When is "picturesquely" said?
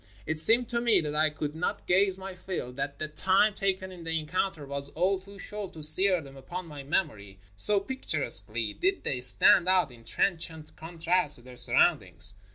7.79-8.73